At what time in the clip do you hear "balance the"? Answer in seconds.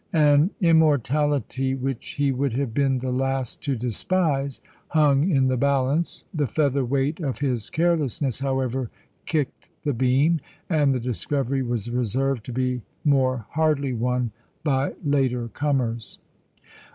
5.57-6.47